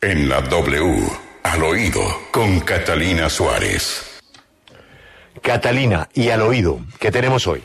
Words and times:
En 0.00 0.28
la 0.28 0.40
W, 0.42 1.08
al 1.42 1.64
oído, 1.64 2.00
con 2.30 2.60
Catalina 2.60 3.28
Suárez. 3.28 4.20
Catalina, 5.42 6.08
y 6.14 6.28
al 6.28 6.42
oído, 6.42 6.78
¿qué 7.00 7.10
tenemos 7.10 7.48
hoy? 7.48 7.64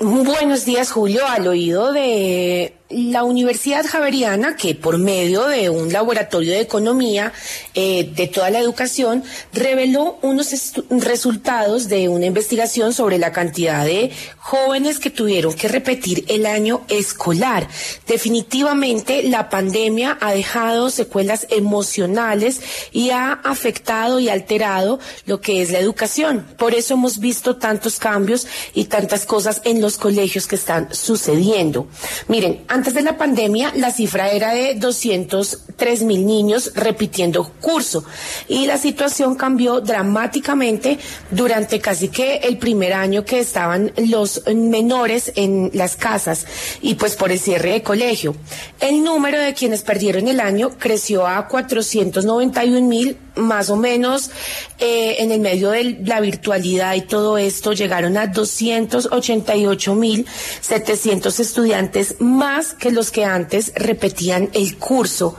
Buenos 0.00 0.64
días, 0.64 0.90
Julio, 0.90 1.24
al 1.28 1.46
oído 1.46 1.92
de 1.92 2.74
la 2.90 3.22
Universidad 3.22 3.86
Javeriana, 3.86 4.56
que 4.56 4.74
por 4.74 4.98
medio 4.98 5.46
de 5.46 5.70
un 5.70 5.92
laboratorio 5.92 6.52
de 6.52 6.60
economía 6.60 7.32
eh, 7.74 8.10
de 8.14 8.26
toda 8.26 8.50
la 8.50 8.58
educación, 8.58 9.22
reveló 9.52 10.18
unos 10.22 10.50
resultados 10.90 11.88
de 11.88 12.08
una 12.08 12.26
investigación 12.26 12.92
sobre 12.92 13.18
la 13.18 13.32
cantidad 13.32 13.84
de 13.84 14.10
jóvenes 14.38 14.98
que 14.98 15.10
tuvieron 15.10 15.54
que 15.54 15.68
repetir 15.68 16.24
el 16.28 16.46
año 16.46 16.82
escolar. 16.88 17.68
Definitivamente 18.08 19.22
la 19.22 19.48
pandemia 19.48 20.18
ha 20.20 20.32
dejado 20.32 20.90
secuelas 20.90 21.46
emocionales 21.50 22.60
y 22.90 23.10
ha 23.10 23.32
afectado 23.32 24.18
y 24.18 24.28
alterado 24.28 24.98
lo 25.26 25.40
que 25.40 25.62
es 25.62 25.70
la 25.70 25.78
educación. 25.78 26.44
Por 26.58 26.74
eso 26.74 26.94
hemos 26.94 27.20
visto 27.20 27.56
tantos 27.56 28.00
cambios 28.00 28.48
y 28.74 28.86
tantas 28.86 29.26
cosas 29.26 29.62
en 29.64 29.80
los 29.80 29.96
colegios 29.96 30.48
que 30.48 30.56
están 30.56 30.92
sucediendo. 30.92 31.86
Miren, 32.26 32.64
antes 32.80 32.94
de 32.94 33.02
la 33.02 33.18
pandemia, 33.18 33.72
la 33.76 33.90
cifra 33.90 34.30
era 34.30 34.54
de 34.54 34.74
200 34.74 35.58
3.000 35.80 36.24
niños 36.24 36.72
repitiendo 36.74 37.50
curso. 37.60 38.04
Y 38.46 38.66
la 38.66 38.78
situación 38.78 39.34
cambió 39.34 39.80
dramáticamente 39.80 40.98
durante 41.30 41.80
casi 41.80 42.08
que 42.08 42.36
el 42.36 42.58
primer 42.58 42.92
año 42.92 43.24
que 43.24 43.40
estaban 43.40 43.92
los 43.96 44.42
menores 44.54 45.32
en 45.36 45.70
las 45.74 45.96
casas 45.96 46.46
y 46.82 46.94
pues 46.94 47.16
por 47.16 47.32
el 47.32 47.38
cierre 47.38 47.72
de 47.72 47.82
colegio. 47.82 48.36
El 48.80 49.02
número 49.02 49.40
de 49.40 49.54
quienes 49.54 49.82
perdieron 49.82 50.28
el 50.28 50.40
año 50.40 50.70
creció 50.78 51.26
a 51.26 51.48
491 51.48 52.86
mil 52.86 53.16
más 53.36 53.70
o 53.70 53.76
menos 53.76 54.30
eh, 54.78 55.16
en 55.18 55.32
el 55.32 55.40
medio 55.40 55.70
de 55.70 56.00
la 56.04 56.20
virtualidad 56.20 56.94
y 56.94 57.02
todo 57.02 57.38
esto 57.38 57.72
llegaron 57.72 58.16
a 58.16 58.26
288 58.26 59.94
mil 59.94 60.26
700 60.60 61.40
estudiantes 61.40 62.16
más 62.20 62.74
que 62.74 62.90
los 62.90 63.10
que 63.10 63.24
antes 63.24 63.72
repetían 63.74 64.50
el 64.52 64.76
curso. 64.76 65.36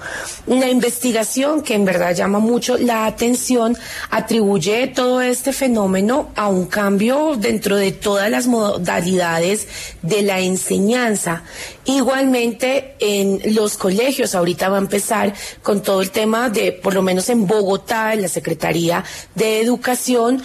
Una 0.47 0.69
investigación 0.69 1.61
que 1.61 1.75
en 1.75 1.85
verdad 1.85 2.15
llama 2.15 2.39
mucho 2.39 2.77
la 2.77 3.05
atención 3.05 3.77
atribuye 4.09 4.87
todo 4.87 5.21
este 5.21 5.53
fenómeno 5.53 6.29
a 6.35 6.47
un 6.47 6.65
cambio 6.65 7.35
dentro 7.37 7.75
de 7.75 7.91
todas 7.91 8.29
las 8.29 8.47
modalidades 8.47 9.67
de 10.01 10.21
la 10.23 10.39
enseñanza. 10.39 11.43
Igualmente 11.85 12.95
en 12.99 13.55
los 13.55 13.77
colegios, 13.77 14.35
ahorita 14.35 14.69
va 14.69 14.77
a 14.77 14.81
empezar 14.81 15.33
con 15.61 15.81
todo 15.81 16.01
el 16.01 16.11
tema 16.11 16.49
de, 16.49 16.71
por 16.71 16.93
lo 16.93 17.01
menos 17.01 17.29
en 17.29 17.47
Bogotá, 17.47 18.13
en 18.13 18.21
la 18.21 18.27
Secretaría 18.27 19.03
de 19.35 19.61
Educación, 19.61 20.41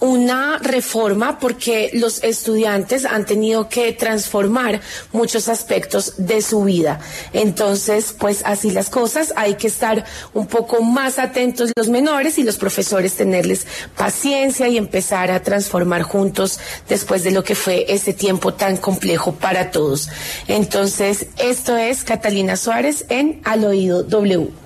una 0.00 0.58
reforma 0.58 1.38
porque 1.38 1.90
los 1.92 2.22
estudiantes 2.22 3.04
han 3.04 3.26
tenido 3.26 3.68
que 3.68 3.92
transformar 3.92 4.80
muchos 5.12 5.48
aspectos 5.48 6.14
de 6.16 6.42
su 6.42 6.64
vida. 6.64 7.00
Entonces, 7.32 8.14
pues 8.18 8.42
así 8.44 8.70
las 8.70 8.90
cosas, 8.90 9.32
hay 9.36 9.54
que 9.54 9.68
estar 9.68 10.04
un 10.32 10.46
poco 10.46 10.82
más 10.82 11.18
atentos 11.18 11.70
los 11.76 11.88
menores 11.88 12.38
y 12.38 12.42
los 12.42 12.56
profesores 12.56 13.14
tenerles 13.14 13.66
paciencia 13.96 14.68
y 14.68 14.76
empezar 14.76 15.30
a 15.30 15.42
transformar 15.42 16.02
juntos 16.02 16.58
después 16.88 17.22
de 17.22 17.30
lo 17.30 17.44
que 17.44 17.54
fue 17.54 17.86
este 17.88 18.12
tiempo 18.12 18.54
tan 18.54 18.76
complejo 18.76 19.32
para 19.34 19.70
todos. 19.70 20.08
Entonces, 20.48 21.26
esto 21.38 21.76
es 21.76 22.04
Catalina 22.04 22.56
Suárez 22.56 23.04
en 23.08 23.40
Al 23.44 23.64
Oído 23.64 24.02
W. 24.02 24.60